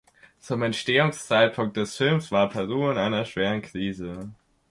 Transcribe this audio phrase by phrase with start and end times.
[0.39, 4.31] Zum Entstehungszeitpunkt des Films war Peru in einer schweren Krise.